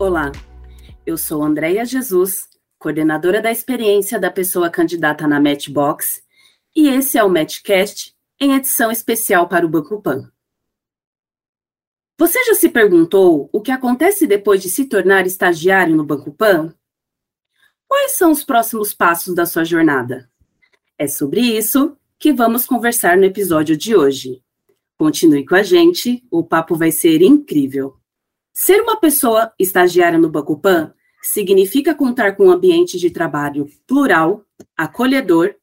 [0.00, 0.32] Olá,
[1.04, 6.22] eu sou Andréia Jesus, coordenadora da experiência da pessoa candidata na Matchbox,
[6.74, 10.32] e esse é o Matchcast em edição especial para o Banco Pan.
[12.18, 16.74] Você já se perguntou o que acontece depois de se tornar estagiário no Banco Pan?
[17.86, 20.30] Quais são os próximos passos da sua jornada?
[20.96, 24.42] É sobre isso que vamos conversar no episódio de hoje.
[24.96, 27.99] Continue com a gente, o papo vai ser incrível.
[28.62, 30.92] Ser uma pessoa estagiária no Banco Pan
[31.22, 34.44] significa contar com um ambiente de trabalho plural,
[34.76, 35.54] acolhedor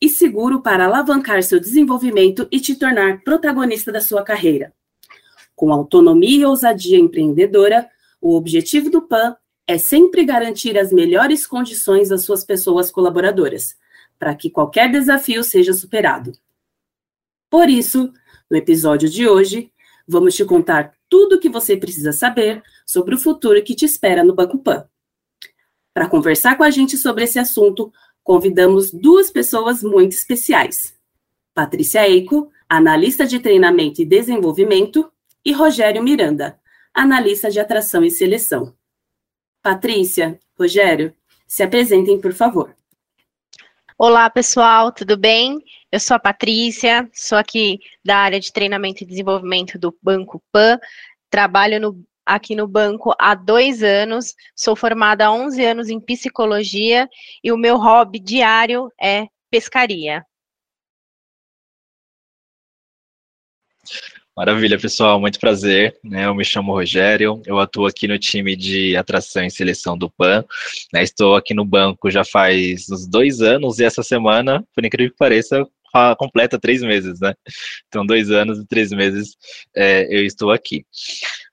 [0.00, 4.72] e seguro para alavancar seu desenvolvimento e te tornar protagonista da sua carreira.
[5.54, 7.90] Com autonomia e ousadia empreendedora,
[8.22, 9.36] o objetivo do PAN
[9.66, 13.76] é sempre garantir as melhores condições às suas pessoas colaboradoras,
[14.18, 16.32] para que qualquer desafio seja superado.
[17.50, 18.10] Por isso,
[18.50, 19.70] no episódio de hoje,
[20.08, 24.22] vamos te contar tudo o que você precisa saber sobre o futuro que te espera
[24.22, 24.86] no Banco Pan.
[25.94, 27.90] Para conversar com a gente sobre esse assunto,
[28.22, 30.94] convidamos duas pessoas muito especiais.
[31.54, 35.10] Patrícia Eico, analista de treinamento e desenvolvimento,
[35.42, 36.60] e Rogério Miranda,
[36.92, 38.74] analista de atração e seleção.
[39.62, 41.14] Patrícia, Rogério,
[41.46, 42.76] se apresentem, por favor.
[43.96, 45.64] Olá, pessoal, tudo bem?
[45.96, 50.78] Eu sou a Patrícia, sou aqui da área de treinamento e desenvolvimento do Banco PAN,
[51.30, 57.08] trabalho no, aqui no banco há dois anos, sou formada há 11 anos em psicologia
[57.42, 60.22] e o meu hobby diário é pescaria.
[64.36, 65.98] Maravilha, pessoal, muito prazer.
[66.04, 66.26] Né?
[66.26, 70.44] Eu me chamo Rogério, eu atuo aqui no time de atração e seleção do PAN.
[70.92, 71.02] Né?
[71.02, 75.16] Estou aqui no banco já faz uns dois anos e essa semana, por incrível que
[75.16, 75.66] pareça,
[76.18, 77.34] completa três meses, né?
[77.88, 79.36] Então, dois anos e três meses
[79.74, 80.84] é, eu estou aqui.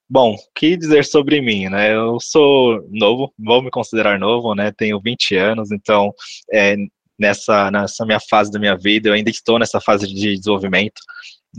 [0.09, 1.93] Bom, o que dizer sobre mim, né?
[1.95, 4.71] Eu sou novo, vou me considerar novo, né?
[4.71, 6.13] Tenho 20 anos, então
[6.51, 6.75] é,
[7.17, 11.01] nessa, nessa minha fase da minha vida, eu ainda estou nessa fase de desenvolvimento,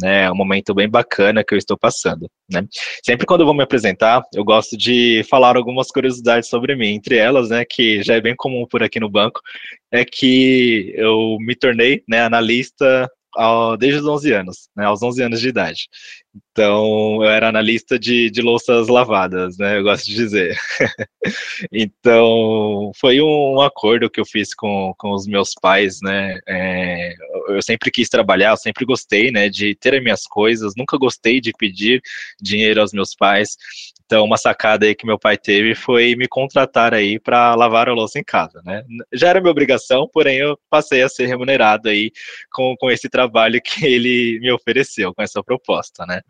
[0.01, 0.25] né?
[0.25, 2.67] É um momento bem bacana que eu estou passando, né?
[3.05, 7.17] Sempre quando eu vou me apresentar, eu gosto de falar algumas curiosidades sobre mim, entre
[7.17, 9.41] elas, né, que já é bem comum por aqui no banco,
[9.93, 15.23] é que eu me tornei, né, analista ao, desde os 11 anos, né, aos 11
[15.23, 15.89] anos de idade.
[16.55, 20.57] Então, eu era analista de, de louças lavadas, né, eu gosto de dizer.
[21.73, 27.13] então, foi um, um, acordo que eu fiz com, com os meus pais, né, é,
[27.49, 31.41] eu sempre quis trabalhar, eu sempre gostei, né, de ter as minhas coisas, nunca gostei
[31.41, 32.01] de pedir
[32.41, 33.57] dinheiro aos meus pais,
[34.07, 37.95] então, uma sacada aí que meu pai teve foi me contratar aí para lavar a
[37.95, 38.85] louça em casa, né?
[39.13, 42.13] Já era minha obrigação, porém eu passei a ser remunerado aí
[42.53, 46.21] com, com esse trabalho que ele me ofereceu, com essa proposta, né?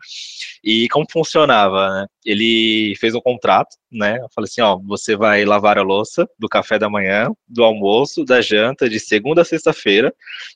[0.63, 2.07] E como funcionava, né?
[2.25, 4.17] Ele fez um contrato, né?
[4.17, 8.25] Eu falei assim, ó, você vai lavar a louça do café da manhã, do almoço,
[8.25, 10.13] da janta, de segunda a sexta-feira,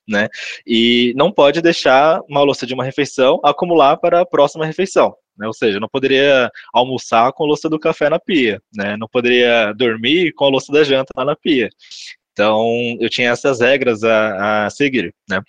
[0.08, 0.28] né?
[0.66, 5.48] E não pode deixar uma louça de uma refeição acumular para a próxima refeição né?
[5.48, 8.98] Ou seja, não poderia almoçar com a louça do café na pia, né?
[8.98, 11.70] Não poderia dormir com a louça da janta lá na pia.
[12.40, 15.42] Então, eu tinha essas regras a, a seguir, né?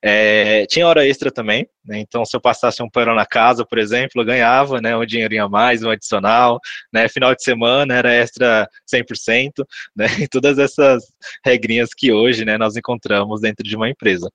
[0.00, 1.98] É, tinha hora extra também, né?
[1.98, 4.96] Então, se eu passasse um pano na casa, por exemplo, eu ganhava, né?
[4.96, 6.60] Um dinheirinho a mais, um adicional,
[6.92, 7.08] né?
[7.08, 9.66] Final de semana era extra 100%,
[9.96, 10.06] né?
[10.22, 11.02] E todas essas
[11.44, 14.30] regrinhas que hoje, né, nós encontramos dentro de uma empresa.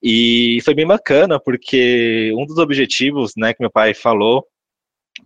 [0.00, 4.46] E foi bem bacana, porque um dos objetivos, né, que meu pai falou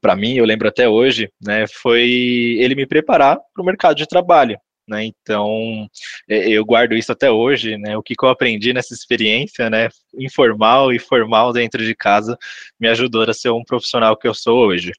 [0.01, 4.07] para mim, eu lembro até hoje, né, foi ele me preparar para o mercado de
[4.07, 5.05] trabalho, né?
[5.05, 5.89] Então,
[6.29, 7.97] eu guardo isso até hoje, né?
[7.97, 9.89] O que eu aprendi nessa experiência, né,
[10.19, 12.39] informal e formal dentro de casa,
[12.79, 14.93] me ajudou a ser um profissional que eu sou hoje,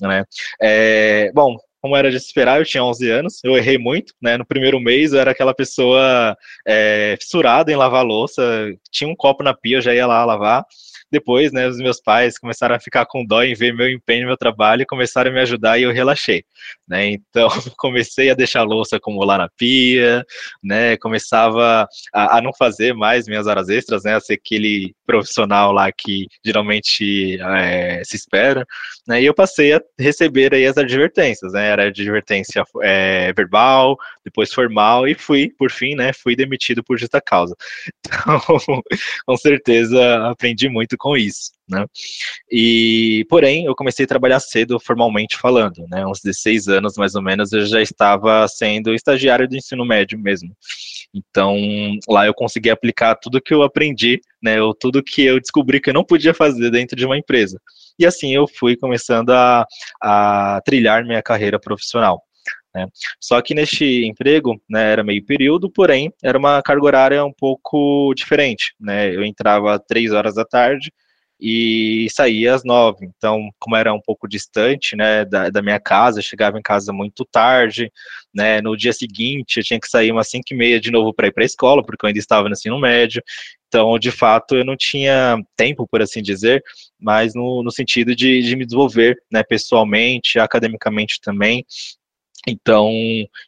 [0.00, 0.24] né?
[0.60, 4.38] É, bom, como era de esperar, eu tinha 11 anos, eu errei muito, né?
[4.38, 6.34] No primeiro mês eu era aquela pessoa
[6.66, 8.42] é, fissurada em lavar louça,
[8.90, 10.64] tinha um copo na pia, eu já ia lá lavar.
[11.14, 14.36] Depois, né, os meus pais começaram a ficar com dó em ver meu empenho, meu
[14.36, 16.42] trabalho, e começaram a me ajudar e eu relaxei,
[16.88, 17.06] né?
[17.06, 20.24] Então, comecei a deixar a louça acumular na pia,
[20.60, 20.96] né?
[20.96, 24.16] Começava a, a, não fazer mais minhas horas extras, né?
[24.16, 28.66] A ser aquele profissional lá que geralmente é, se espera,
[29.06, 29.22] né?
[29.22, 31.68] E eu passei a receber aí as advertências, né?
[31.68, 36.12] Era advertência é, verbal, depois formal e fui, por fim, né?
[36.12, 37.54] Fui demitido por justa causa.
[38.24, 38.82] Então,
[39.26, 41.84] com certeza aprendi muito com isso, né?
[42.50, 46.06] E, porém, eu comecei a trabalhar cedo, formalmente falando, né?
[46.06, 50.54] Uns 16 anos, mais ou menos, eu já estava sendo estagiário do ensino médio mesmo.
[51.14, 51.56] Então,
[52.08, 55.90] lá eu consegui aplicar tudo que eu aprendi, né, ou tudo que eu descobri que
[55.90, 57.60] eu não podia fazer dentro de uma empresa.
[57.98, 59.64] E assim eu fui começando a,
[60.02, 62.20] a trilhar minha carreira profissional.
[62.74, 62.88] Né?
[63.20, 68.12] Só que neste emprego, né, era meio período, porém, era uma carga horária um pouco
[68.14, 70.92] diferente, né, eu entrava três horas da tarde
[71.46, 76.22] e saía às nove, então, como era um pouco distante, né, da, da minha casa,
[76.22, 77.92] chegava em casa muito tarde,
[78.34, 81.26] né, no dia seguinte eu tinha que sair umas cinco e meia de novo para
[81.26, 83.22] ir para a escola, porque eu ainda estava no ensino médio,
[83.68, 86.64] então, de fato, eu não tinha tempo, por assim dizer,
[86.98, 91.66] mas no, no sentido de, de me desenvolver, né, pessoalmente, academicamente também,
[92.48, 92.90] então,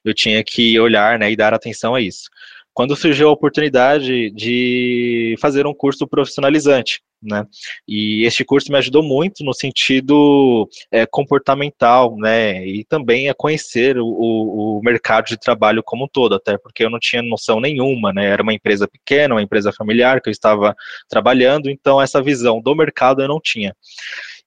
[0.04, 2.28] eu tinha que olhar né, e dar atenção a isso.
[2.74, 7.44] Quando surgiu a oportunidade de fazer um curso profissionalizante, né?
[7.86, 12.66] E este curso me ajudou muito no sentido é, comportamental, né?
[12.66, 16.90] E também a conhecer o, o, mercado de trabalho como um todo, até porque eu
[16.90, 18.26] não tinha noção nenhuma, né?
[18.26, 20.74] Era uma empresa pequena, uma empresa familiar que eu estava
[21.08, 23.74] trabalhando, então essa visão do mercado eu não tinha.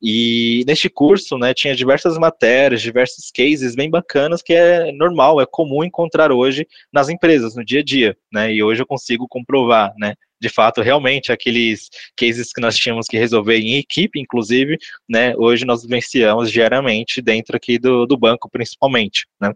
[0.02, 5.46] E neste curso, né, tinha diversas matérias, diversos cases bem bacanas que é normal, é
[5.46, 8.54] comum encontrar hoje nas empresas, no dia a dia, né?
[8.54, 10.16] E hoje eu consigo comprovar, né?
[10.40, 14.78] De fato, realmente, aqueles cases que nós tínhamos que resolver em equipe, inclusive,
[15.08, 19.54] né, hoje nós vivenciamos diariamente dentro aqui do, do banco, principalmente, né.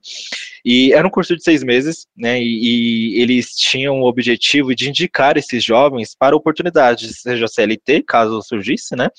[0.65, 4.89] E era um curso de seis meses, né, e, e eles tinham o objetivo de
[4.89, 9.09] indicar esses jovens para oportunidades, seja CLT, caso surgisse, né,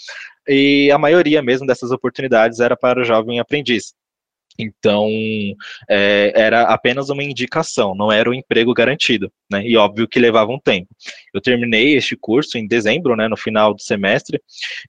[0.46, 3.94] e a maioria mesmo dessas oportunidades era para o jovem aprendiz.
[4.58, 5.08] Então,
[5.88, 9.66] é, era apenas uma indicação, não era um emprego garantido, né?
[9.66, 10.88] E óbvio que levava um tempo.
[11.32, 14.40] Eu terminei este curso em dezembro, né, no final do semestre,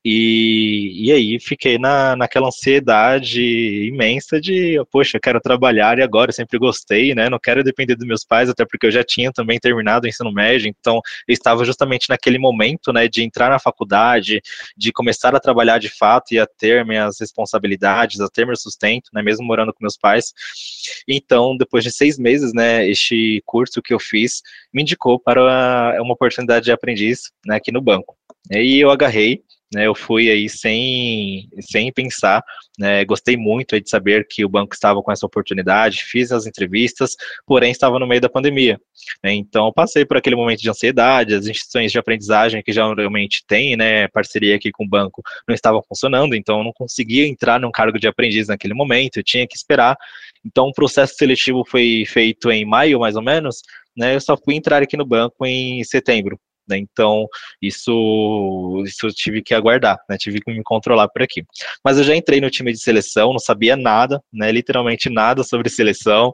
[0.03, 3.41] e, e aí fiquei na, naquela ansiedade
[3.87, 7.27] imensa de, poxa, eu quero trabalhar e agora, eu sempre gostei, né?
[7.27, 10.31] Não quero depender dos meus pais, até porque eu já tinha também terminado o ensino
[10.31, 14.41] médio, então eu estava justamente naquele momento, né, de entrar na faculdade,
[14.77, 19.09] de começar a trabalhar de fato e a ter minhas responsabilidades, a ter meu sustento,
[19.11, 20.33] né, mesmo morando com meus pais.
[21.07, 24.41] Então, depois de seis meses, né, este curso que eu fiz
[24.73, 28.15] me indicou para uma oportunidade de aprendiz né, aqui no banco.
[28.51, 29.41] E eu agarrei,
[29.75, 32.41] né, eu fui aí sem, sem pensar,
[32.79, 37.11] né, gostei muito de saber que o banco estava com essa oportunidade, fiz as entrevistas,
[37.45, 38.79] porém estava no meio da pandemia,
[39.21, 43.75] né, então passei por aquele momento de ansiedade, as instituições de aprendizagem que geralmente têm,
[43.75, 47.69] né, parceria aqui com o banco, não estavam funcionando, então eu não conseguia entrar num
[47.69, 49.97] cargo de aprendiz naquele momento, eu tinha que esperar,
[50.45, 53.57] então o processo seletivo foi feito em maio, mais ou menos,
[53.97, 56.77] né, eu só fui entrar aqui no banco em setembro, né?
[56.77, 57.27] Então,
[57.61, 60.17] isso, isso eu tive que aguardar, né?
[60.17, 61.43] Tive que me controlar por aqui.
[61.83, 64.51] Mas eu já entrei no time de seleção, não sabia nada, né?
[64.51, 66.31] Literalmente nada sobre seleção,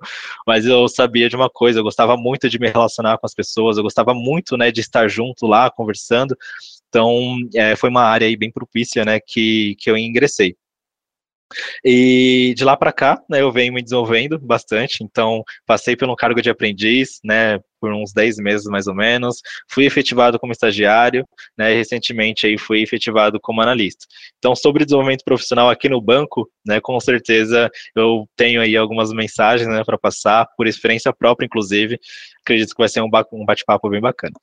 [0.47, 3.77] mas eu sabia de uma coisa, eu gostava muito de me relacionar com as pessoas,
[3.77, 6.35] eu gostava muito, né, de estar junto lá, conversando.
[6.89, 10.55] Então, é, foi uma área aí bem propícia, né, que, que eu ingressei.
[11.83, 16.41] E de lá para cá, né, eu venho me desenvolvendo bastante, então passei pelo cargo
[16.41, 21.27] de aprendiz, né, por uns 10 meses mais ou menos, fui efetivado como estagiário,
[21.57, 24.05] né, recentemente aí fui efetivado como analista.
[24.37, 29.67] Então, sobre desenvolvimento profissional aqui no banco, né, com certeza eu tenho aí algumas mensagens,
[29.67, 31.99] né, para passar, por experiência própria, inclusive,
[32.41, 34.33] acredito que vai ser um bate-papo bem bacana.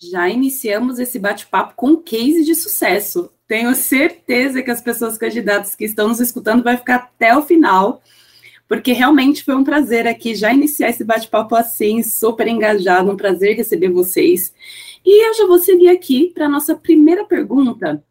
[0.00, 3.32] Já iniciamos esse bate-papo com um case de sucesso.
[3.48, 8.02] Tenho certeza que as pessoas candidatas que estão nos escutando vai ficar até o final,
[8.68, 13.56] porque realmente foi um prazer aqui já iniciar esse bate-papo assim, super engajado, um prazer
[13.56, 14.52] receber vocês.
[15.02, 18.04] E eu já vou seguir aqui para a nossa primeira pergunta,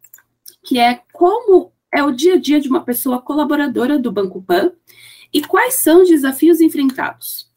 [0.63, 4.71] que é como é o dia a dia de uma pessoa colaboradora do Banco Pan
[5.31, 7.47] e quais são os desafios enfrentados?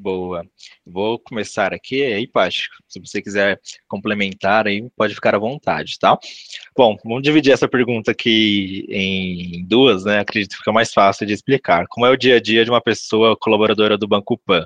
[0.00, 0.46] Boa.
[0.86, 6.16] Vou começar aqui, aí, Paty, se você quiser complementar aí, pode ficar à vontade, tá?
[6.76, 10.20] Bom, vamos dividir essa pergunta aqui em duas, né?
[10.20, 11.84] Acredito que fica mais fácil de explicar.
[11.88, 14.64] Como é o dia a dia de uma pessoa colaboradora do Banco Pan?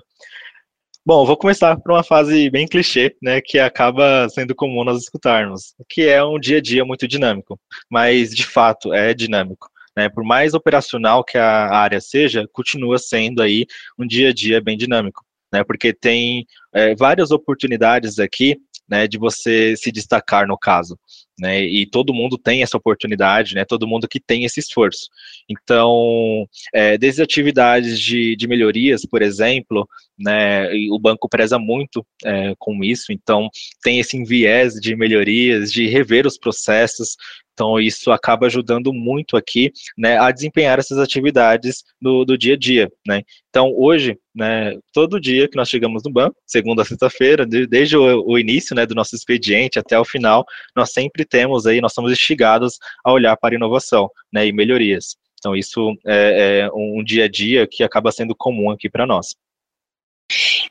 [1.05, 5.75] Bom, vou começar por uma fase bem clichê, né, que acaba sendo comum nós escutarmos,
[5.89, 7.59] que é um dia a dia muito dinâmico,
[7.91, 9.72] mas de fato é dinâmico.
[9.97, 13.67] Né, por mais operacional que a área seja, continua sendo aí
[13.99, 15.23] um dia a dia bem dinâmico,
[15.53, 18.57] né, porque tem é, várias oportunidades aqui
[18.89, 20.99] né, de você se destacar no caso,
[21.39, 25.09] né, e todo mundo tem essa oportunidade, né, todo mundo que tem esse esforço.
[25.49, 32.55] Então, é, desde atividades de, de melhorias, por exemplo, né, o banco preza muito é,
[32.59, 33.49] com isso, então
[33.83, 37.17] tem esse viés de melhorias, de rever os processos,
[37.53, 42.57] Então, isso acaba ajudando muito aqui, né, a desempenhar essas atividades do, do dia a
[42.57, 43.23] dia, né.
[43.51, 48.25] Então, hoje, né, todo dia que nós chegamos no banco, segunda a sexta-feira, desde o,
[48.27, 50.45] o, início, né, do nosso expediente até o final,
[50.75, 55.17] nós sempre temos aí, nós somos instigados a olhar para inovação, né, e melhorias.
[55.39, 59.35] Então, isso é, é um dia a dia que acaba sendo comum aqui para nós.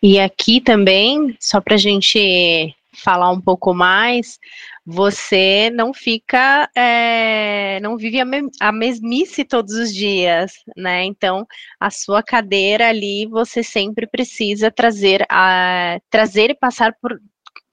[0.02, 4.40] E aqui também, só para a gente falar um pouco mais,
[4.86, 11.04] você não fica, é, não vive a, me, a, mesmice todos os dias, né?
[11.06, 11.46] Então,
[11.80, 17.20] a sua cadeira ali, você sempre precisa trazer, a, trazer e passar por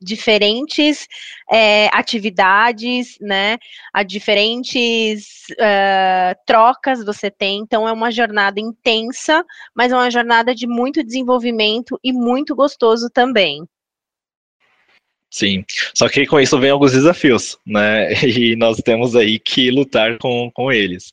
[0.00, 1.08] diferentes
[1.50, 3.58] é, atividades, né?
[3.92, 7.58] A diferentes uh, trocas você tem.
[7.60, 13.08] Então, é uma jornada intensa, mas é uma jornada de muito desenvolvimento e muito gostoso
[13.10, 13.66] também.
[15.30, 15.62] Sim,
[15.94, 18.08] só que com isso vem alguns desafios, né?
[18.24, 21.10] E nós temos aí que lutar com, com eles.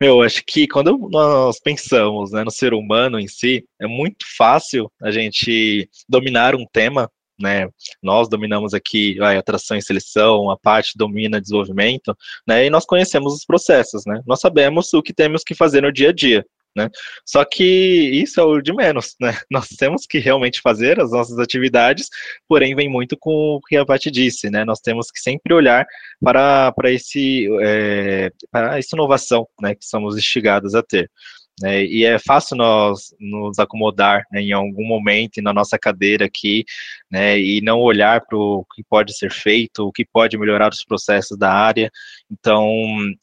[0.00, 4.90] Meu, acho que quando nós pensamos né, no ser humano em si, é muito fácil
[5.02, 7.68] a gente dominar um tema, né?
[8.02, 12.66] Nós dominamos aqui a atração e seleção, a parte domina desenvolvimento, né?
[12.66, 14.22] E nós conhecemos os processos, né?
[14.26, 16.44] Nós sabemos o que temos que fazer no dia a dia.
[16.76, 16.90] Né?
[17.24, 19.32] Só que isso é o de menos, né?
[19.50, 22.08] Nós temos que realmente fazer as nossas atividades,
[22.48, 24.64] porém vem muito com o que a Paty disse, né?
[24.64, 25.86] Nós temos que sempre olhar
[26.20, 31.10] para, para, esse, é, para essa inovação né, que somos instigados a ter.
[31.62, 36.64] Né, e é fácil nós nos acomodar né, em algum momento na nossa cadeira aqui,
[37.08, 40.84] né, e não olhar para o que pode ser feito, o que pode melhorar os
[40.84, 41.92] processos da área.
[42.28, 42.68] Então,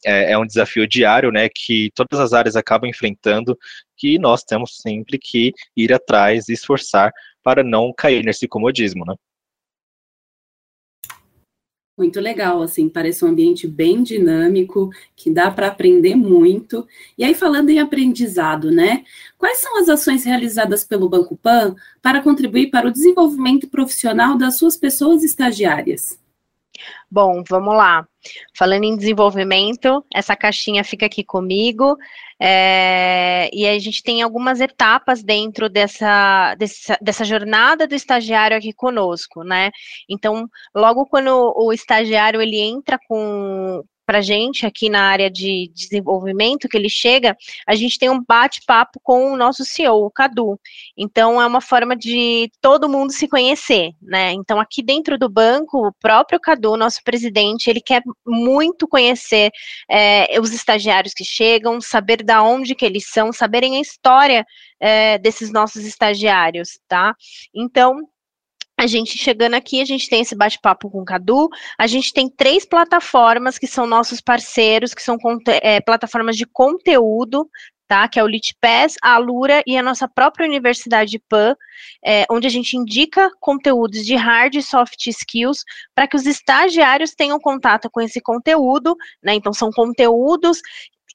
[0.04, 3.56] é, é um desafio diário, né, que todas as áreas acabam enfrentando,
[3.98, 7.12] que nós temos sempre que ir atrás e esforçar
[7.42, 9.14] para não cair nesse comodismo, né.
[11.96, 16.86] Muito legal, assim, parece um ambiente bem dinâmico, que dá para aprender muito.
[17.18, 19.04] E aí, falando em aprendizado, né?
[19.36, 24.56] Quais são as ações realizadas pelo Banco Pan para contribuir para o desenvolvimento profissional das
[24.56, 26.21] suas pessoas estagiárias?
[27.10, 28.06] Bom, vamos lá.
[28.56, 31.96] Falando em desenvolvimento, essa caixinha fica aqui comigo.
[32.40, 38.72] É, e a gente tem algumas etapas dentro dessa, dessa, dessa, jornada do estagiário aqui
[38.72, 39.70] conosco, né?
[40.08, 45.70] Então, logo quando o estagiário ele entra com, para a gente aqui na área de
[45.74, 47.34] desenvolvimento que ele chega,
[47.66, 50.60] a gente tem um bate-papo com o nosso CEO, o Cadu.
[50.94, 54.32] Então, é uma forma de todo mundo se conhecer, né?
[54.32, 59.50] Então, aqui dentro do banco, o próprio Cadu, nosso presidente, ele quer muito conhecer
[59.90, 64.44] é, os estagiários que chegam, saber da onde que eles são, saberem a história
[64.78, 67.14] é, desses nossos estagiários, tá?
[67.54, 68.06] Então,
[68.82, 71.48] a gente chegando aqui, a gente tem esse bate-papo com o Cadu.
[71.78, 75.16] A gente tem três plataformas que são nossos parceiros, que são
[75.62, 77.48] é, plataformas de conteúdo,
[77.86, 78.08] tá?
[78.08, 81.54] Que é o LitPass, a Alura e a nossa própria Universidade PAN,
[82.04, 85.62] é, onde a gente indica conteúdos de hard e soft skills
[85.94, 89.34] para que os estagiários tenham contato com esse conteúdo, né?
[89.34, 90.60] Então, são conteúdos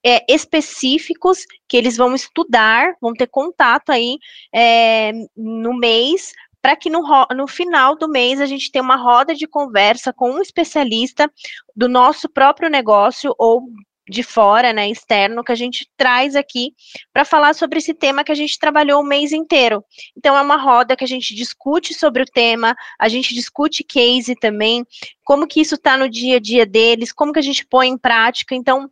[0.05, 4.17] é, específicos que eles vão estudar, vão ter contato aí
[4.53, 6.31] é, no mês
[6.67, 7.01] para que no,
[7.33, 11.31] no final do mês a gente tenha uma roda de conversa com um especialista
[11.73, 13.69] do nosso próprio negócio ou
[14.09, 16.73] de fora, né, externo, que a gente traz aqui
[17.13, 19.81] para falar sobre esse tema que a gente trabalhou o mês inteiro.
[20.17, 24.35] Então, é uma roda que a gente discute sobre o tema, a gente discute case
[24.35, 24.85] também,
[25.23, 27.97] como que isso está no dia a dia deles, como que a gente põe em
[27.97, 28.53] prática.
[28.53, 28.91] Então,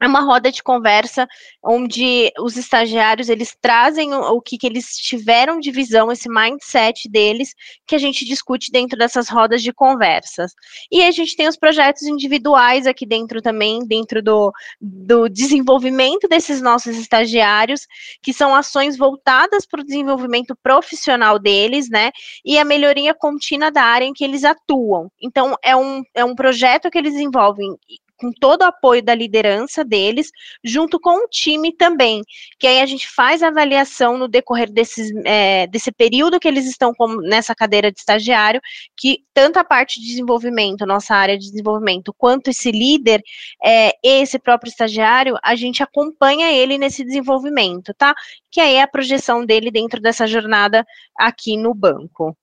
[0.00, 1.26] é uma roda de conversa
[1.62, 7.08] onde os estagiários eles trazem o, o que, que, eles tiveram de visão, esse mindset
[7.08, 7.54] deles,
[7.86, 10.52] que a gente discute dentro dessas rodas de conversas.
[10.90, 16.62] E a gente tem os projetos individuais aqui dentro também, dentro do, do desenvolvimento desses
[16.62, 17.86] nossos estagiários,
[18.22, 22.10] que são ações voltadas para o desenvolvimento profissional deles, né?
[22.44, 25.10] E a melhoria contínua da área em que eles atuam.
[25.20, 27.76] Então, é um, é um projeto que eles desenvolvem
[28.18, 30.30] com todo o apoio da liderança deles,
[30.62, 32.22] junto com o time também,
[32.58, 36.66] que aí a gente faz a avaliação no decorrer desses, é, desse período que eles
[36.66, 38.60] estão nessa cadeira de estagiário,
[38.96, 43.22] que tanto a parte de desenvolvimento, nossa área de desenvolvimento, quanto esse líder,
[43.64, 48.14] é, esse próprio estagiário, a gente acompanha ele nesse desenvolvimento, tá?
[48.50, 50.84] Que aí é a projeção dele dentro dessa jornada
[51.16, 52.36] aqui no banco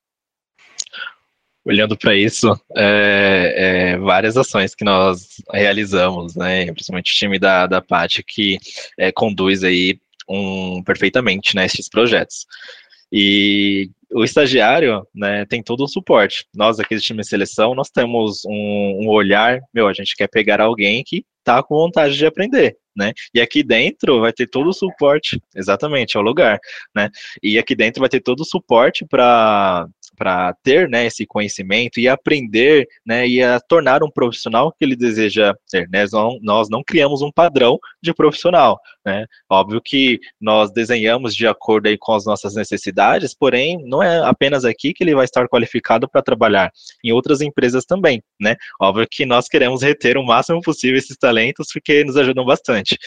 [1.66, 7.66] olhando para isso, é, é, várias ações que nós realizamos, né, principalmente o time da,
[7.66, 8.60] da Paty, que
[9.00, 12.46] é, conduz aí um, perfeitamente né, esses projetos.
[13.12, 16.46] E o estagiário, né, tem todo o suporte.
[16.56, 20.28] Nós aqui do time de seleção, nós temos um, um olhar, meu, a gente quer
[20.28, 23.14] pegar alguém que tá com vontade de aprender, né?
[23.34, 26.60] E aqui dentro vai ter todo o suporte, exatamente, é o lugar,
[26.94, 27.10] né?
[27.42, 32.08] E aqui dentro vai ter todo o suporte para para ter né, esse conhecimento e
[32.08, 35.90] aprender né, e a tornar um profissional que ele deseja ser.
[35.90, 36.02] Né?
[36.02, 38.80] Nós, não, nós não criamos um padrão de profissional.
[39.06, 39.26] Né?
[39.50, 44.66] Óbvio que nós desenhamos de acordo aí com as nossas necessidades, porém, não é apenas
[44.66, 46.72] aqui que ele vai estar qualificado para trabalhar,
[47.04, 48.24] em outras empresas também.
[48.40, 48.56] Né?
[48.82, 52.98] Óbvio que nós queremos reter o máximo possível esses talentos, porque nos ajudam bastante.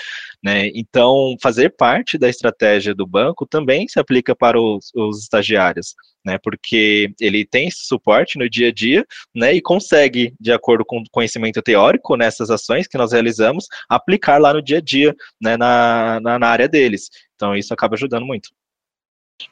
[0.42, 0.70] Né?
[0.74, 5.94] Então, fazer parte da estratégia do banco também se aplica para os, os estagiários
[6.28, 6.38] né?
[6.42, 9.04] Porque ele tem esse suporte no dia a dia,
[9.34, 9.54] né?
[9.54, 14.52] E consegue, de acordo com o conhecimento teórico nessas ações que nós realizamos, aplicar lá
[14.52, 15.56] no dia a dia, né?
[15.56, 17.08] Na, na, na área deles.
[17.34, 18.50] Então, isso acaba ajudando muito.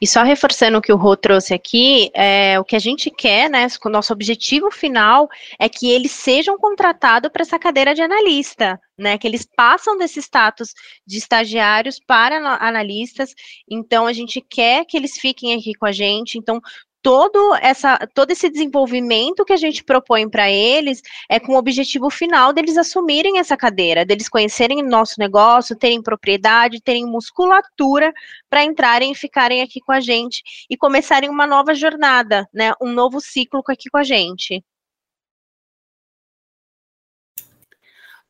[0.00, 3.48] E só reforçando o que o Rô trouxe aqui, é, o que a gente quer,
[3.48, 5.28] né, o nosso objetivo final
[5.58, 10.20] é que eles sejam contratados para essa cadeira de analista, né, que eles passam desse
[10.20, 10.74] status
[11.06, 13.34] de estagiários para analistas,
[13.70, 16.60] então a gente quer que eles fiquem aqui com a gente, então
[17.02, 22.10] todo, essa, todo esse desenvolvimento que a gente propõe para eles é com o objetivo
[22.10, 28.12] final deles assumirem essa cadeira, deles conhecerem nosso negócio, terem propriedade, terem musculatura
[28.50, 32.72] para entrarem e ficarem aqui com a gente e começarem uma nova jornada, né?
[32.80, 34.64] Um novo ciclo aqui com a gente.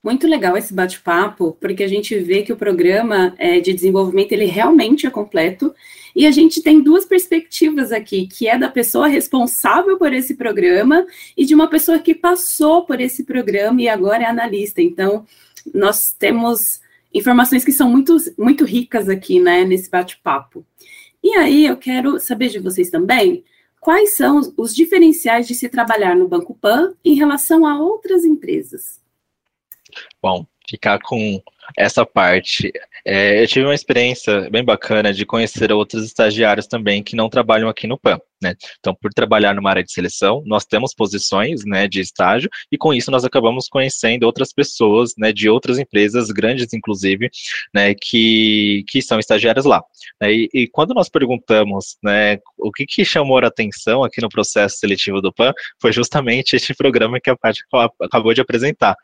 [0.06, 4.44] Muito legal esse bate-papo, porque a gente vê que o programa é, de desenvolvimento ele
[4.44, 5.74] realmente é completo
[6.14, 11.04] e a gente tem duas perspectivas aqui, que é da pessoa responsável por esse programa
[11.36, 14.80] e de uma pessoa que passou por esse programa e agora é analista.
[14.80, 15.26] Então,
[15.74, 16.80] nós temos
[17.12, 20.64] informações que são muito, muito ricas aqui, né, nesse bate-papo.
[21.20, 23.42] E aí, eu quero saber de vocês também
[23.80, 29.04] quais são os diferenciais de se trabalhar no Banco Pan em relação a outras empresas.
[30.22, 31.42] Bom, ficar com
[31.76, 32.72] essa parte.
[33.04, 37.68] É, eu tive uma experiência bem bacana de conhecer outros estagiários também que não trabalham
[37.68, 38.18] aqui no PAN.
[38.42, 38.54] Né?
[38.78, 42.92] Então, por trabalhar numa área de seleção, nós temos posições né, de estágio e com
[42.92, 47.30] isso nós acabamos conhecendo outras pessoas né, de outras empresas, grandes inclusive,
[47.74, 49.82] né, que, que são estagiárias lá.
[50.20, 50.32] Né?
[50.32, 54.76] E, e, quando nós perguntamos né, o que, que chamou a atenção aqui no processo
[54.78, 57.62] seletivo do PAN, foi justamente este programa que a Paty
[58.02, 58.96] acabou de apresentar.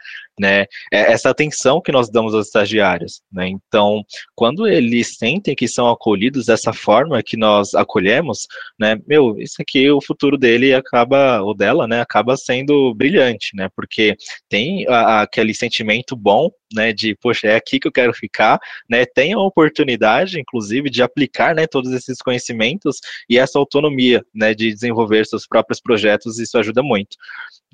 [0.42, 3.22] É essa atenção que nós damos aos estagiários.
[3.32, 3.48] Né?
[3.48, 4.02] Então,
[4.34, 8.46] quando eles sentem que são acolhidos dessa forma que nós acolhemos,
[8.78, 13.68] né, meu, isso aqui, o futuro dele acaba, ou dela, né, acaba sendo brilhante, né,
[13.74, 14.14] porque
[14.48, 18.58] tem a, aquele sentimento bom, né, de, poxa, é aqui que eu quero ficar,
[18.88, 24.54] né, tem a oportunidade, inclusive, de aplicar, né, todos esses conhecimentos e essa autonomia, né,
[24.54, 27.16] de desenvolver seus próprios projetos, isso ajuda muito.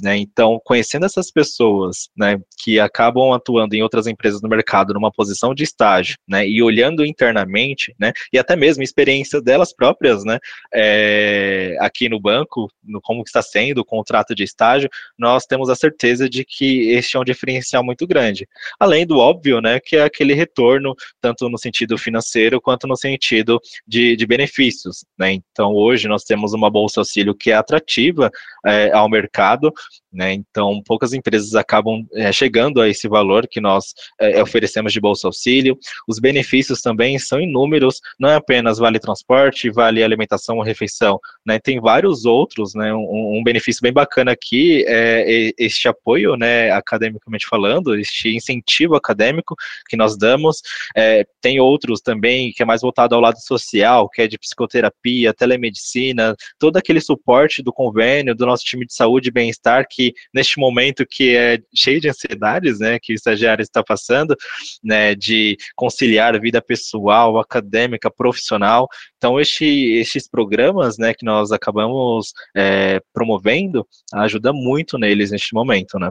[0.01, 0.17] Né?
[0.17, 5.53] Então, conhecendo essas pessoas né, que acabam atuando em outras empresas no mercado numa posição
[5.53, 10.39] de estágio, né, e olhando internamente, né, e até mesmo experiência delas próprias, né,
[10.73, 15.75] é, aqui no banco, no como está sendo o contrato de estágio, nós temos a
[15.75, 18.47] certeza de que este é um diferencial muito grande.
[18.89, 23.61] Além do óbvio, né, que é aquele retorno, tanto no sentido financeiro quanto no sentido
[23.87, 25.05] de, de benefícios.
[25.19, 25.33] Né?
[25.35, 28.31] Então, hoje nós temos uma bolsa auxílio que é atrativa
[28.67, 29.71] é, ao mercado,
[30.13, 30.33] né?
[30.33, 35.29] Então, poucas empresas acabam é, chegando a esse valor que nós é, oferecemos de bolsa
[35.29, 35.79] auxílio.
[36.09, 41.59] Os benefícios também são inúmeros, não é apenas vale transporte, vale alimentação ou refeição, né?
[41.59, 42.93] Tem vários outros, né?
[42.95, 46.71] Um, um, benefício bem bacana aqui é este apoio, né?
[46.71, 49.55] Academicamente falando, este incentivo acadêmico
[49.89, 50.61] que nós damos.
[50.97, 55.35] É, tem outros também que é mais voltado ao lado social, que é de psicoterapia,
[55.35, 60.59] telemedicina, todo aquele suporte do convênio, do nosso time de saúde e bem-estar que neste
[60.59, 64.37] momento que é cheio de ansiedades, né, que o estagiário está passando,
[64.83, 68.89] né, de conciliar vida pessoal, acadêmica, profissional.
[69.17, 75.99] Então, este, estes programas, né, que nós acabamos é, promovendo, ajuda muito neles neste momento,
[75.99, 76.11] né.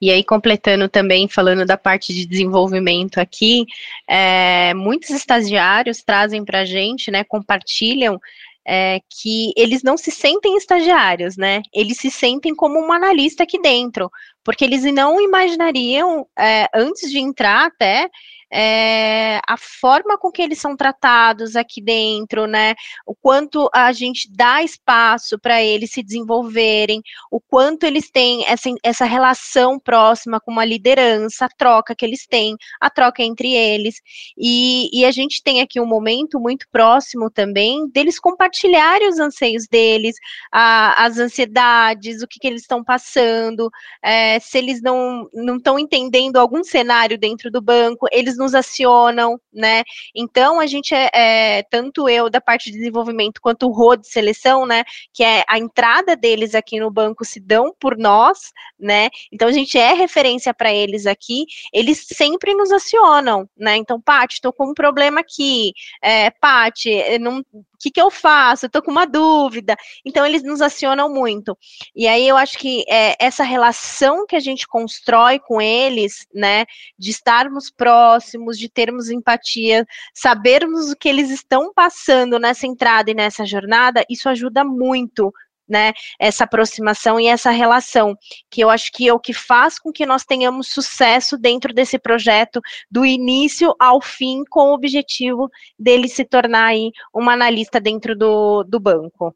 [0.00, 3.64] E aí, completando também, falando da parte de desenvolvimento aqui,
[4.08, 8.20] é, muitos estagiários trazem para a gente, né, compartilham
[8.66, 11.60] é, que eles não se sentem estagiários, né?
[11.72, 14.10] Eles se sentem como um analista aqui dentro,
[14.42, 18.08] porque eles não imaginariam, é, antes de entrar até,
[18.56, 22.74] é, a forma com que eles são tratados aqui dentro, né?
[23.04, 28.70] O quanto a gente dá espaço para eles se desenvolverem, o quanto eles têm essa,
[28.84, 33.96] essa relação próxima com uma liderança, a troca que eles têm, a troca entre eles.
[34.38, 39.66] E, e a gente tem aqui um momento muito próximo também deles compartilharem os anseios
[39.66, 40.14] deles,
[40.52, 43.68] a, as ansiedades, o que, que eles estão passando,
[44.00, 49.82] é, se eles não estão entendendo algum cenário dentro do banco, eles nos acionam, né?
[50.14, 54.06] Então a gente é, é tanto eu da parte de desenvolvimento quanto o Rô de
[54.06, 54.84] seleção, né?
[55.12, 59.08] Que é a entrada deles aqui no banco se dão por nós, né?
[59.32, 63.76] Então a gente é referência para eles aqui, eles sempre nos acionam, né?
[63.76, 67.42] Então, Paty, estou com um problema aqui, é, Paty, não
[67.78, 68.66] que, que eu faço?
[68.66, 69.76] Eu tô com uma dúvida.
[70.04, 71.56] Então, eles nos acionam muito.
[71.94, 76.64] E aí, eu acho que é, essa relação que a gente constrói com eles, né,
[76.98, 83.14] de estarmos próximos, de termos empatia, sabermos o que eles estão passando nessa entrada e
[83.14, 85.32] nessa jornada, isso ajuda muito
[85.68, 88.16] né, essa aproximação e essa relação,
[88.50, 91.98] que eu acho que é o que faz com que nós tenhamos sucesso dentro desse
[91.98, 95.48] projeto, do início ao fim, com o objetivo
[95.78, 99.34] dele se tornar aí uma analista dentro do, do banco.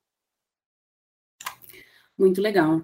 [2.18, 2.82] Muito legal.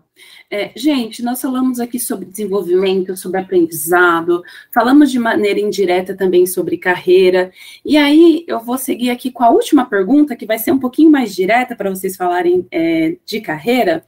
[0.49, 6.79] É, gente, nós falamos aqui sobre desenvolvimento, sobre aprendizado, falamos de maneira indireta também sobre
[6.79, 7.51] carreira.
[7.85, 11.11] E aí eu vou seguir aqui com a última pergunta, que vai ser um pouquinho
[11.11, 14.07] mais direta para vocês falarem é, de carreira,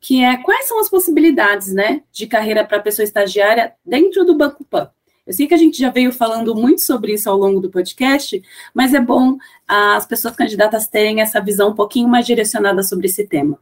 [0.00, 4.36] que é quais são as possibilidades né, de carreira para a pessoa estagiária dentro do
[4.36, 4.90] Banco Pan?
[5.24, 8.42] Eu sei que a gente já veio falando muito sobre isso ao longo do podcast,
[8.74, 13.24] mas é bom as pessoas candidatas terem essa visão um pouquinho mais direcionada sobre esse
[13.24, 13.56] tema.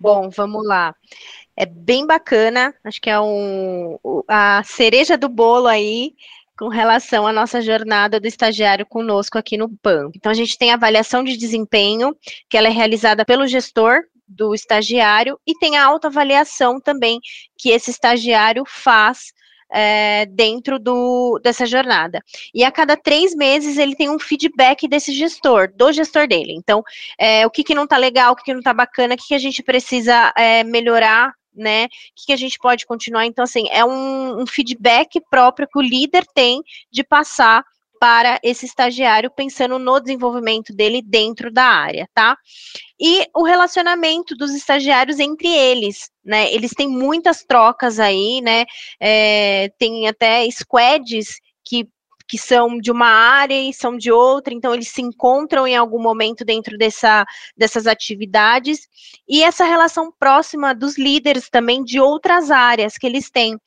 [0.00, 0.94] Bom, vamos lá.
[1.56, 6.14] É bem bacana, acho que é um, a cereja do bolo aí
[6.56, 10.10] com relação à nossa jornada do estagiário conosco aqui no PAN.
[10.14, 12.16] Então, a gente tem a avaliação de desempenho,
[12.48, 17.20] que ela é realizada pelo gestor do estagiário, e tem a autoavaliação também,
[17.56, 19.32] que esse estagiário faz
[19.70, 22.22] é, dentro do, dessa jornada.
[22.54, 26.52] E a cada três meses ele tem um feedback desse gestor, do gestor dele.
[26.54, 26.82] Então,
[27.18, 29.28] é, o que, que não está legal, o que, que não está bacana, o que,
[29.28, 31.86] que a gente precisa é, melhorar né?
[31.86, 33.26] O que, que, a gente pode continuar?
[33.26, 37.64] Então, assim, é um, um, feedback próprio que o líder tem de passar
[38.00, 42.36] para esse estagiário, pensando no desenvolvimento dele dentro da área, tá?
[43.00, 46.52] E o relacionamento dos estagiários entre eles, né?
[46.52, 48.64] Eles têm muitas trocas aí, né?
[49.00, 51.86] É, tem até squads que
[52.28, 56.00] que são de uma área e são de outra, então eles se encontram em algum
[56.00, 57.24] momento dentro dessa,
[57.56, 58.86] dessas atividades,
[59.26, 63.58] e essa relação próxima dos líderes também de outras áreas que eles têm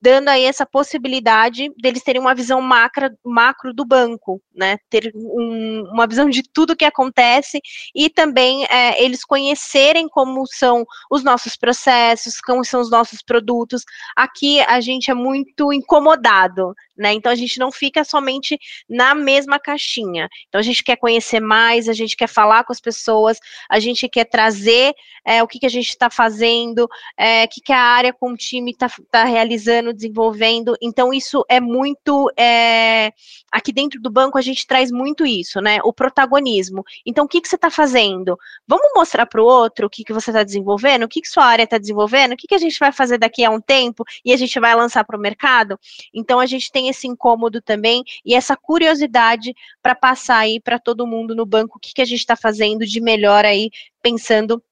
[0.00, 4.78] dando aí essa possibilidade deles terem uma visão macro, do banco, né?
[4.88, 7.60] Ter um, uma visão de tudo que acontece
[7.94, 13.82] e também é, eles conhecerem como são os nossos processos, como são os nossos produtos.
[14.16, 17.14] Aqui a gente é muito incomodado, né?
[17.14, 18.58] Então a gente não fica somente
[18.88, 20.28] na mesma caixinha.
[20.48, 24.08] Então a gente quer conhecer mais, a gente quer falar com as pessoas, a gente
[24.08, 27.80] quer trazer é, o que, que a gente está fazendo, é, o que, que a
[27.80, 30.76] área com o time está tá realizando desenvolvendo.
[30.80, 32.30] Então, isso é muito.
[32.36, 33.12] É,
[33.50, 35.78] aqui dentro do banco, a gente traz muito isso, né?
[35.84, 36.84] O protagonismo.
[37.04, 38.36] Então, o que, que você está fazendo?
[38.66, 41.44] Vamos mostrar para o outro o que, que você está desenvolvendo, o que, que sua
[41.44, 44.32] área está desenvolvendo, o que, que a gente vai fazer daqui a um tempo e
[44.32, 45.78] a gente vai lançar para o mercado.
[46.14, 51.06] Então, a gente tem esse incômodo também e essa curiosidade para passar aí para todo
[51.06, 53.70] mundo no banco o que, que a gente está fazendo de melhor aí,
[54.02, 54.62] pensando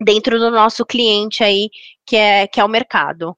[0.00, 1.70] dentro do nosso cliente aí,
[2.04, 3.36] que é, que é o mercado.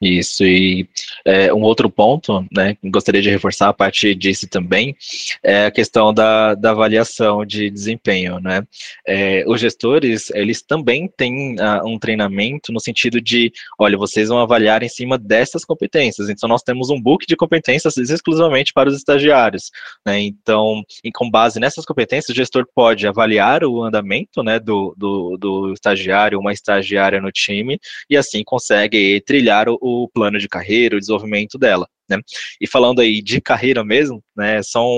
[0.00, 0.88] Isso, e
[1.26, 4.96] é, um outro ponto, né, gostaria de reforçar a parte disso também,
[5.42, 8.66] é a questão da, da avaliação de desempenho, né,
[9.06, 14.38] é, os gestores, eles também têm uh, um treinamento no sentido de, olha, vocês vão
[14.38, 18.96] avaliar em cima dessas competências, então nós temos um book de competências exclusivamente para os
[18.96, 19.70] estagiários,
[20.06, 24.94] né, então, e com base nessas competências, o gestor pode avaliar o andamento, né, do,
[24.96, 30.48] do, do estagiário, uma estagiária no time, e assim consegue trilhar o o plano de
[30.48, 31.88] carreira, o desenvolvimento dela.
[32.10, 32.18] Né?
[32.60, 34.90] E falando aí de carreira mesmo, né, são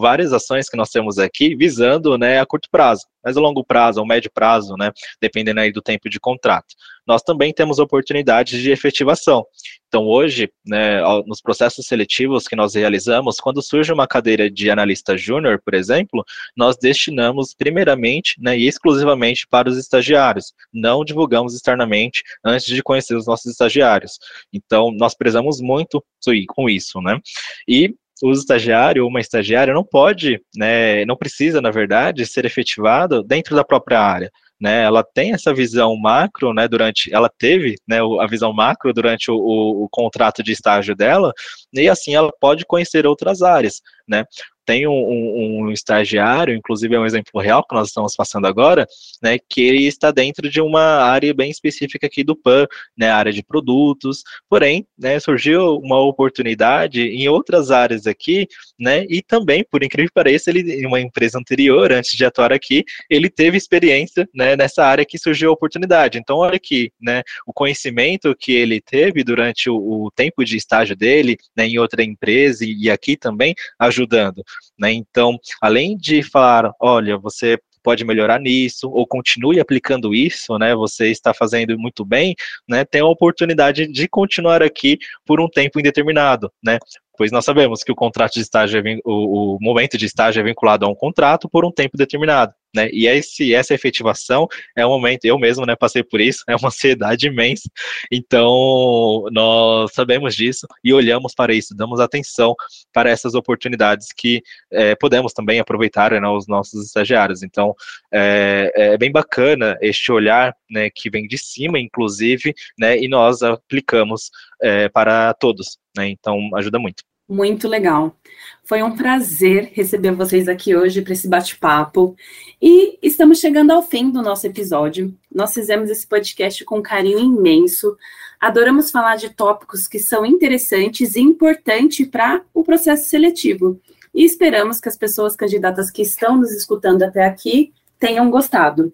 [0.00, 3.98] várias ações que nós temos aqui visando né, a curto prazo, mas a longo prazo,
[3.98, 6.74] ao médio prazo, né, dependendo aí do tempo de contrato.
[7.06, 9.44] Nós também temos oportunidades de efetivação.
[9.88, 15.16] Então, hoje, né, nos processos seletivos que nós realizamos, quando surge uma cadeira de analista
[15.16, 16.24] júnior, por exemplo,
[16.56, 20.52] nós destinamos primeiramente né, e exclusivamente para os estagiários.
[20.72, 24.18] Não divulgamos externamente antes de conhecer os nossos estagiários.
[24.52, 27.18] Então, nós prezamos muito, e com isso, né?
[27.66, 33.22] E o estagiário ou uma estagiária não pode, né, não precisa, na verdade, ser efetivado
[33.22, 34.30] dentro da própria área.
[34.60, 39.28] Né, ela tem essa visão macro, né, durante, ela teve, né, a visão macro durante
[39.28, 41.32] o, o, o contrato de estágio dela,
[41.74, 44.24] e assim ela pode conhecer outras áreas, né,
[44.64, 48.86] tem um, um, um, estagiário, inclusive é um exemplo real que nós estamos passando agora,
[49.22, 53.32] né, que ele está dentro de uma área bem específica aqui do PAN, né, área
[53.32, 58.46] de produtos, porém, né, surgiu uma oportunidade em outras áreas aqui,
[58.78, 62.52] né, e também, por incrível que pareça, ele, em uma empresa anterior, antes de atuar
[62.52, 66.18] aqui, ele teve experiência, né, nessa área que surgiu a oportunidade.
[66.18, 70.96] Então, olha aqui, né, o conhecimento que ele teve durante o, o tempo de estágio
[70.96, 74.42] dele, né, em outra empresa e, e aqui também, ajudando.
[74.78, 74.92] Né?
[74.92, 80.72] Então, além de falar, olha, você pode melhorar nisso, ou continue aplicando isso, né?
[80.74, 82.34] Você está fazendo muito bem,
[82.68, 82.84] né?
[82.84, 86.78] Tem a oportunidade de continuar aqui por um tempo indeterminado, né?
[87.16, 90.42] pois nós sabemos que o contrato de estágio, é, o, o, momento de estágio é
[90.42, 94.90] vinculado a um contrato por um tempo determinado, né, e esse, essa efetivação é um
[94.90, 97.68] momento, eu mesmo, né, passei por isso, é uma ansiedade imensa,
[98.10, 102.54] então nós sabemos disso e olhamos para isso, damos atenção
[102.92, 107.74] para essas oportunidades que é, podemos também aproveitar, né, os nossos estagiários, então
[108.12, 113.42] é, é bem bacana este olhar, né, que vem de cima, inclusive, né, e nós
[113.42, 114.30] aplicamos
[114.60, 117.02] é, para todos, né, então ajuda muito.
[117.32, 118.14] Muito legal.
[118.62, 122.14] Foi um prazer receber vocês aqui hoje para esse bate-papo.
[122.60, 125.16] E estamos chegando ao fim do nosso episódio.
[125.34, 127.96] Nós fizemos esse podcast com um carinho imenso.
[128.38, 133.80] Adoramos falar de tópicos que são interessantes e importantes para o processo seletivo.
[134.14, 138.92] E esperamos que as pessoas candidatas que estão nos escutando até aqui tenham gostado.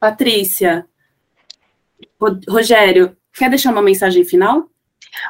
[0.00, 0.84] Patrícia,
[2.48, 4.68] Rogério, quer deixar uma mensagem final?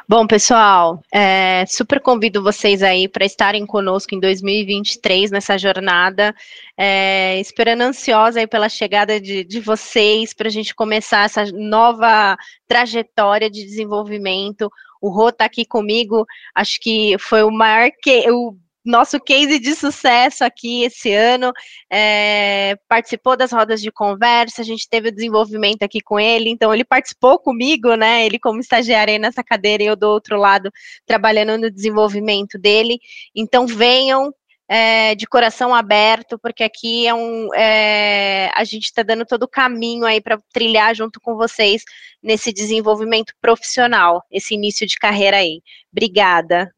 [0.07, 6.35] Bom, pessoal, é, super convido vocês aí para estarem conosco em 2023 nessa jornada,
[6.77, 12.35] é, esperando ansiosa aí pela chegada de, de vocês para a gente começar essa nova
[12.67, 14.71] trajetória de desenvolvimento.
[15.01, 19.75] O Rô está aqui comigo, acho que foi o maior que o nosso case de
[19.75, 21.51] sucesso aqui esse ano,
[21.91, 26.73] é, participou das rodas de conversa, a gente teve o desenvolvimento aqui com ele, então
[26.73, 28.25] ele participou comigo, né?
[28.25, 30.71] Ele como estagiário nessa cadeira e eu do outro lado
[31.05, 32.99] trabalhando no desenvolvimento dele.
[33.35, 34.33] Então venham,
[34.69, 39.47] é, de coração aberto, porque aqui é um, é, a gente está dando todo o
[39.47, 41.83] caminho aí para trilhar junto com vocês
[42.21, 45.61] nesse desenvolvimento profissional, esse início de carreira aí.
[45.91, 46.71] Obrigada.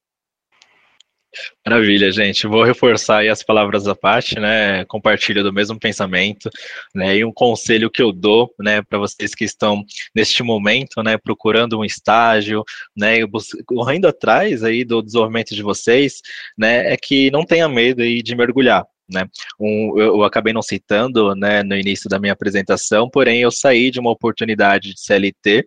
[1.65, 2.45] Maravilha, gente.
[2.47, 4.83] Vou reforçar aí as palavras da parte, né?
[4.85, 6.49] Compartilho do mesmo pensamento,
[6.93, 7.17] né?
[7.17, 11.79] E um conselho que eu dou, né, para vocês que estão neste momento, né, procurando
[11.79, 12.63] um estágio,
[12.95, 13.17] né,
[13.65, 16.21] correndo atrás aí do desenvolvimento de vocês,
[16.57, 19.27] né, é que não tenha medo aí de mergulhar, né?
[19.59, 23.91] Um, eu, eu, acabei não citando, né, no início da minha apresentação, porém eu saí
[23.91, 25.65] de uma oportunidade de CLT,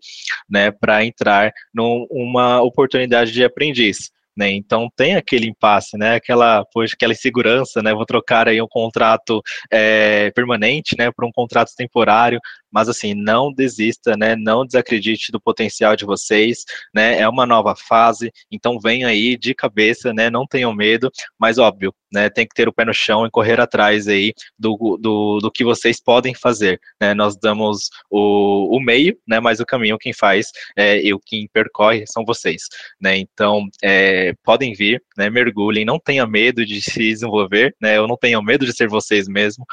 [0.48, 4.12] né, para entrar numa oportunidade de aprendiz.
[4.36, 4.50] Né?
[4.52, 6.16] Então tem aquele impasse, né?
[6.16, 7.94] Aquela, poxa, aquela insegurança, né?
[7.94, 12.40] Vou trocar aí um contrato é, permanente, né, por um contrato temporário,
[12.74, 14.34] mas assim, não desista, né?
[14.34, 17.20] Não desacredite do potencial de vocês, né?
[17.20, 20.28] É uma nova fase, então venha aí de cabeça, né?
[20.28, 21.08] Não tenham medo,
[21.38, 22.28] mas óbvio, né?
[22.28, 25.62] Tem que ter o pé no chão e correr atrás aí do, do, do que
[25.62, 27.14] vocês podem fazer, né?
[27.14, 29.38] Nós damos o, o meio, né?
[29.38, 32.62] Mas o caminho quem faz é, e o quem percorre são vocês,
[33.00, 33.16] né?
[33.16, 35.30] Então, é, podem vir, né?
[35.30, 37.96] Mergulhem, não tenha medo de se desenvolver, né?
[37.96, 39.64] Eu não tenho medo de ser vocês mesmo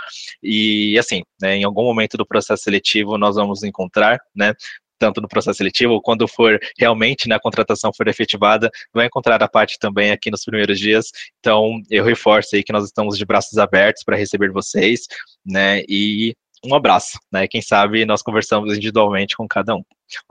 [0.44, 1.56] e assim, né?
[1.56, 4.54] Em algum momento do processo seletivo seletivo nós vamos encontrar, né?
[5.00, 9.42] tanto no processo seletivo, ou quando for realmente na né, contratação for efetivada, vai encontrar
[9.42, 11.08] a parte também aqui nos primeiros dias.
[11.40, 15.08] Então, eu reforço aí que nós estamos de braços abertos para receber vocês,
[15.44, 15.82] né?
[15.90, 17.48] E um abraço, né?
[17.48, 19.82] Quem sabe nós conversamos individualmente com cada um.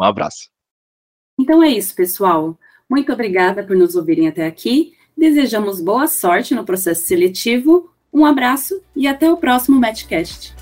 [0.01, 0.49] Um abraço.
[1.37, 2.57] Então é isso, pessoal.
[2.89, 4.95] Muito obrigada por nos ouvirem até aqui.
[5.17, 7.91] Desejamos boa sorte no processo seletivo.
[8.13, 10.55] Um abraço e até o próximo Matchcast.